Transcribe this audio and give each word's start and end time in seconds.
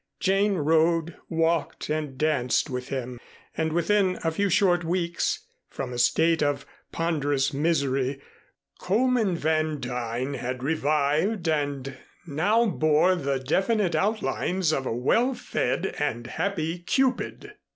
Jane 0.19 0.55
rode, 0.55 1.15
walked, 1.29 1.87
and 1.87 2.17
danced 2.17 2.71
with 2.71 2.89
him, 2.89 3.19
and 3.55 3.71
within 3.71 4.17
a 4.23 4.31
few 4.31 4.49
short 4.49 4.83
weeks, 4.83 5.45
from 5.69 5.93
a 5.93 5.99
state 5.99 6.41
of 6.41 6.65
ponderous 6.91 7.53
misery 7.53 8.19
Coleman 8.79 9.35
Van 9.35 9.79
Duyn 9.79 10.33
had 10.37 10.63
revived 10.63 11.47
and 11.47 11.99
now 12.25 12.65
bore 12.65 13.13
the 13.15 13.39
definite 13.39 13.93
outlines 13.93 14.73
of 14.73 14.87
a 14.87 14.91
well 14.91 15.35
fed 15.35 15.95
and 15.99 16.25
happy 16.25 16.79
cupid. 16.79 17.53